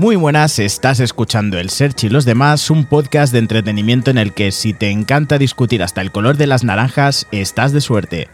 [0.00, 4.32] Muy buenas, estás escuchando El Search y los demás, un podcast de entretenimiento en el
[4.32, 8.28] que si te encanta discutir hasta el color de las naranjas, estás de suerte.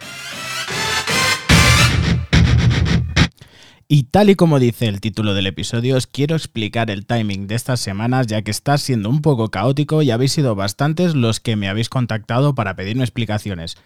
[3.88, 7.56] Y tal y como dice el título del episodio, os quiero explicar el timing de
[7.56, 11.56] estas semanas ya que está siendo un poco caótico y habéis sido bastantes los que
[11.56, 13.76] me habéis contactado para pedirme explicaciones.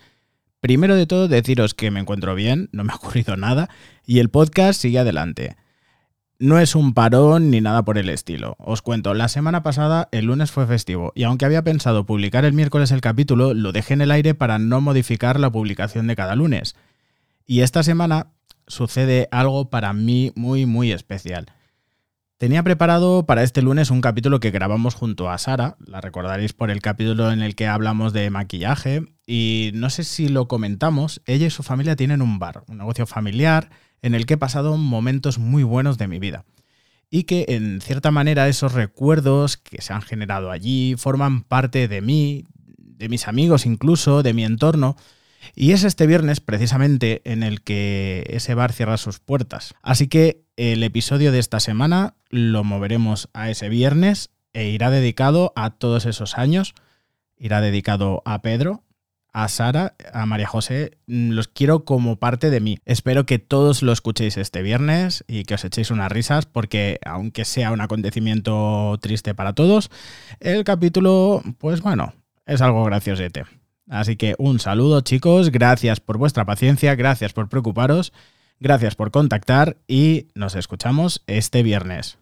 [0.61, 3.71] Primero de todo deciros que me encuentro bien, no me ha ocurrido nada
[4.05, 5.57] y el podcast sigue adelante.
[6.41, 8.57] No es un parón ni nada por el estilo.
[8.59, 12.55] Os cuento, la semana pasada el lunes fue festivo y aunque había pensado publicar el
[12.55, 16.37] miércoles el capítulo, lo dejé en el aire para no modificar la publicación de cada
[16.37, 16.77] lunes.
[17.47, 18.29] Y esta semana
[18.67, 21.45] sucede algo para mí muy muy especial.
[22.41, 26.71] Tenía preparado para este lunes un capítulo que grabamos junto a Sara, la recordaréis por
[26.71, 31.49] el capítulo en el que hablamos de maquillaje, y no sé si lo comentamos, ella
[31.49, 33.69] y su familia tienen un bar, un negocio familiar,
[34.01, 36.47] en el que he pasado momentos muy buenos de mi vida.
[37.11, 42.01] Y que en cierta manera esos recuerdos que se han generado allí forman parte de
[42.01, 42.47] mí,
[42.79, 44.97] de mis amigos incluso, de mi entorno.
[45.55, 49.75] Y es este viernes precisamente en el que ese bar cierra sus puertas.
[49.83, 55.53] Así que el episodio de esta semana lo moveremos a ese viernes e irá dedicado
[55.57, 56.75] a todos esos años.
[57.39, 58.83] Irá dedicado a Pedro,
[59.33, 62.79] a Sara, a María José, mm, los quiero como parte de mí.
[62.85, 67.45] Espero que todos lo escuchéis este viernes y que os echéis unas risas porque aunque
[67.45, 69.91] sea un acontecimiento triste para todos,
[70.41, 72.15] el capítulo, pues bueno,
[72.47, 73.45] es algo graciosete.
[73.91, 78.13] Así que un saludo chicos, gracias por vuestra paciencia, gracias por preocuparos,
[78.61, 82.20] gracias por contactar y nos escuchamos este viernes.